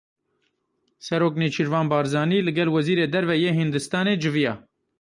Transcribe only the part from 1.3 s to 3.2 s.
Nêçîrvan Barzanî li gel Wezîrê